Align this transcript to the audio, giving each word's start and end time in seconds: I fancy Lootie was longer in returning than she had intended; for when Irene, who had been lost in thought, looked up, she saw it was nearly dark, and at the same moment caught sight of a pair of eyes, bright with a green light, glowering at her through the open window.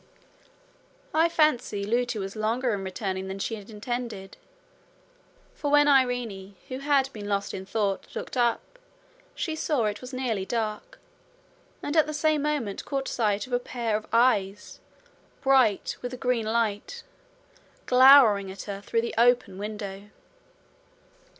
I 1.13 1.29
fancy 1.29 1.85
Lootie 1.85 2.17
was 2.17 2.35
longer 2.35 2.73
in 2.73 2.83
returning 2.83 3.27
than 3.27 3.37
she 3.37 3.53
had 3.53 3.69
intended; 3.69 4.35
for 5.53 5.69
when 5.69 5.87
Irene, 5.87 6.55
who 6.69 6.79
had 6.79 7.13
been 7.13 7.29
lost 7.29 7.53
in 7.53 7.67
thought, 7.67 8.07
looked 8.15 8.35
up, 8.35 8.79
she 9.35 9.55
saw 9.55 9.85
it 9.85 10.01
was 10.01 10.11
nearly 10.11 10.43
dark, 10.43 10.97
and 11.83 11.95
at 11.95 12.07
the 12.07 12.15
same 12.15 12.41
moment 12.41 12.83
caught 12.83 13.07
sight 13.07 13.45
of 13.45 13.53
a 13.53 13.59
pair 13.59 13.95
of 13.95 14.07
eyes, 14.11 14.79
bright 15.41 15.95
with 16.01 16.15
a 16.15 16.17
green 16.17 16.45
light, 16.47 17.03
glowering 17.85 18.49
at 18.49 18.63
her 18.63 18.81
through 18.81 19.01
the 19.01 19.13
open 19.19 19.59
window. 19.59 20.09